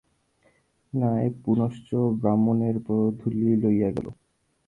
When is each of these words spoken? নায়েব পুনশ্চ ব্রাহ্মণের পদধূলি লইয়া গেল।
নায়েব 0.93 1.33
পুনশ্চ 1.43 1.89
ব্রাহ্মণের 2.19 2.75
পদধূলি 2.85 3.49
লইয়া 3.63 3.89
গেল। 3.95 4.07